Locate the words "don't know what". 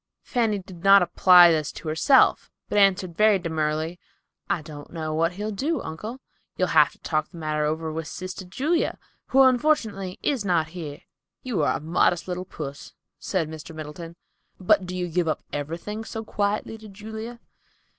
4.63-5.33